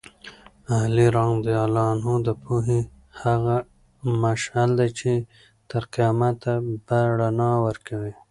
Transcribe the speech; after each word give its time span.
علي 0.75 1.07
رض 1.15 1.37
د 2.27 2.29
پوهې 2.43 2.79
هغه 3.23 3.57
مشعل 4.23 4.69
دی 4.79 4.89
چې 4.99 5.11
تر 5.69 5.83
قیامته 5.93 6.53
به 6.85 6.99
رڼا 7.19 7.51
ورکوي. 7.67 8.13